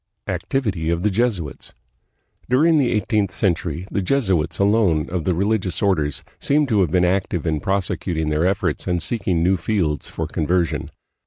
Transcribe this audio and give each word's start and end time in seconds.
Activity 0.25 0.89
of 0.89 1.03
the 1.03 1.11
Jesuits. 1.11 1.73
During 2.49 2.79
the 2.79 2.91
eighteenth 2.91 3.29
century 3.29 3.85
the 3.91 4.01
Jesuits 4.01 4.57
alone 4.57 5.07
of 5.11 5.25
the 5.25 5.35
religious 5.35 5.79
orders 5.79 6.23
seemed 6.39 6.69
to 6.69 6.81
have 6.81 6.89
been 6.89 7.05
active 7.05 7.45
in 7.45 7.59
prosecuting 7.59 8.29
their 8.29 8.47
efforts 8.47 8.87
and 8.87 8.99
seeking 8.99 9.43
new 9.43 9.57
fields 9.57 10.07
for 10.07 10.25
conversion. 10.25 10.89